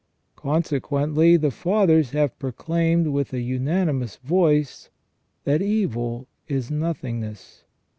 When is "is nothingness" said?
6.47-7.65